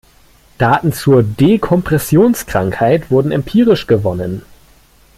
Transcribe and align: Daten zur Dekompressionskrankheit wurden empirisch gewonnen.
Daten 0.57 0.93
zur 0.93 1.21
Dekompressionskrankheit 1.21 3.11
wurden 3.11 3.31
empirisch 3.31 3.85
gewonnen. 3.85 4.41